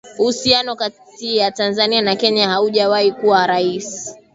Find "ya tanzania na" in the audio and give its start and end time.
1.37-2.15